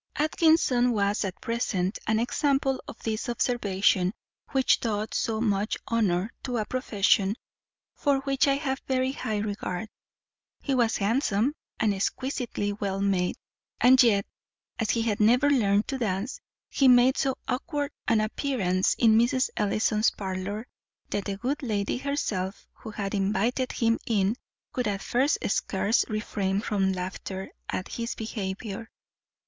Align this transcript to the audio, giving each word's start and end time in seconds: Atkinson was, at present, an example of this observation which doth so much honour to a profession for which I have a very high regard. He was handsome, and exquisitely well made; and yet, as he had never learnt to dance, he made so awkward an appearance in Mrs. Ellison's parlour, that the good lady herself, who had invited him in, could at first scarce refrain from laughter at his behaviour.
Atkinson 0.15 0.93
was, 0.93 1.23
at 1.23 1.39
present, 1.41 1.99
an 2.07 2.17
example 2.17 2.81
of 2.87 2.97
this 3.03 3.29
observation 3.29 4.15
which 4.49 4.79
doth 4.79 5.13
so 5.13 5.39
much 5.39 5.77
honour 5.91 6.33
to 6.41 6.57
a 6.57 6.65
profession 6.65 7.35
for 7.93 8.17
which 8.21 8.47
I 8.47 8.55
have 8.55 8.79
a 8.79 8.93
very 8.93 9.11
high 9.11 9.37
regard. 9.37 9.89
He 10.63 10.73
was 10.73 10.97
handsome, 10.97 11.53
and 11.79 11.93
exquisitely 11.93 12.73
well 12.73 12.99
made; 12.99 13.35
and 13.79 14.01
yet, 14.01 14.25
as 14.79 14.89
he 14.89 15.03
had 15.03 15.19
never 15.19 15.51
learnt 15.51 15.87
to 15.89 15.99
dance, 15.99 16.41
he 16.71 16.87
made 16.87 17.15
so 17.15 17.35
awkward 17.47 17.91
an 18.07 18.21
appearance 18.21 18.95
in 18.95 19.19
Mrs. 19.19 19.51
Ellison's 19.55 20.09
parlour, 20.09 20.65
that 21.11 21.25
the 21.25 21.37
good 21.37 21.61
lady 21.61 21.99
herself, 21.99 22.67
who 22.73 22.89
had 22.89 23.13
invited 23.13 23.71
him 23.73 23.99
in, 24.07 24.35
could 24.73 24.87
at 24.87 25.03
first 25.03 25.37
scarce 25.47 26.05
refrain 26.09 26.59
from 26.59 26.91
laughter 26.91 27.51
at 27.69 27.87
his 27.87 28.15
behaviour. 28.15 28.89